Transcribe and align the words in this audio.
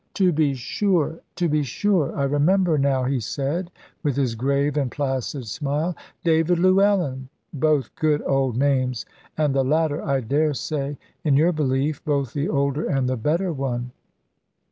"To 0.15 0.31
be 0.31 0.55
sure, 0.55 1.19
to 1.35 1.47
be 1.47 1.61
sure! 1.61 2.15
I 2.17 2.23
remember 2.23 2.79
now," 2.79 3.03
he 3.03 3.19
said, 3.19 3.69
with 4.01 4.15
his 4.15 4.33
grave 4.33 4.75
and 4.75 4.89
placid 4.89 5.45
smile: 5.45 5.95
"David 6.23 6.57
Llewellyn! 6.57 7.29
Both 7.53 7.93
good 7.93 8.23
old 8.25 8.57
names, 8.57 9.05
and 9.37 9.53
the 9.53 9.63
latter, 9.63 10.03
I 10.03 10.21
daresay, 10.21 10.97
in 11.23 11.35
your 11.37 11.51
belief, 11.51 12.03
both 12.03 12.33
the 12.33 12.49
older 12.49 12.83
and 12.85 13.07
the 13.07 13.15
better 13.15 13.53
one. 13.53 13.91